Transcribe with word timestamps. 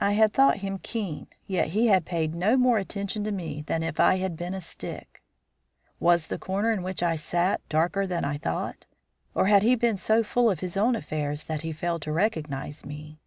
I 0.00 0.14
had 0.14 0.32
thought 0.32 0.56
him 0.66 0.80
keen, 0.82 1.28
yet 1.46 1.68
he 1.68 1.86
had 1.86 2.04
paid 2.04 2.34
no 2.34 2.56
more 2.56 2.76
attention 2.78 3.22
to 3.22 3.30
me 3.30 3.62
than 3.62 3.84
if 3.84 4.00
I 4.00 4.16
had 4.16 4.36
been 4.36 4.52
a 4.52 4.60
stick. 4.60 5.22
Was 6.00 6.26
the 6.26 6.40
corner 6.40 6.72
in 6.72 6.82
which 6.82 7.04
I 7.04 7.14
sat 7.14 7.60
darker 7.68 8.04
than 8.04 8.24
I 8.24 8.36
thought, 8.36 8.84
or 9.32 9.46
had 9.46 9.62
he 9.62 9.76
been 9.76 9.96
so 9.96 10.24
full 10.24 10.50
of 10.50 10.58
his 10.58 10.76
own 10.76 10.96
affairs 10.96 11.44
that 11.44 11.60
he 11.60 11.70
failed 11.70 12.02
to 12.02 12.10
recognise 12.12 12.84
me? 12.84 13.20